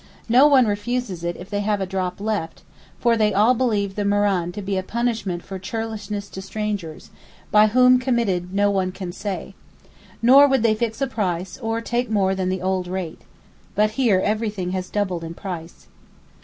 [0.27, 2.63] No one refuses it if they have a drop left,
[2.99, 7.99] for they all believe the murrain to be a punishment for churlishness to strangers—by whom
[7.99, 9.53] committed no one can say.
[10.19, 13.21] Nor would they fix a price, or take more than the old rate.
[13.75, 15.85] But here everything has doubled in price.